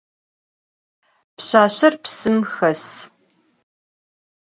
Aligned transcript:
Pşsaşser 1.35 1.93
psım 2.03 2.37
xes. 2.53 2.83